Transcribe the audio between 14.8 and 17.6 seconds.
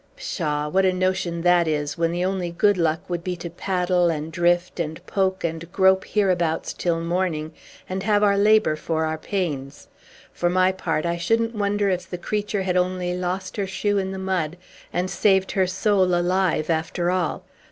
and saved her soul alive, after all.